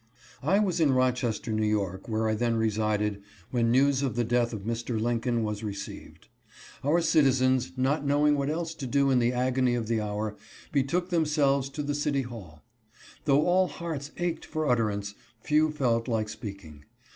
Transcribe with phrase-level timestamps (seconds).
[0.41, 1.61] I was in Rochester, N.
[1.77, 4.99] Y., where I then resided, when news of the death of Mr.
[4.99, 6.27] Lincoln was received.
[6.83, 10.35] Our citizens, not knowing what else to do in the agony of the hour,
[10.71, 12.63] betook themselves to the city hall.
[13.25, 16.85] Though all hearts ached for utterance, few felt like speaking.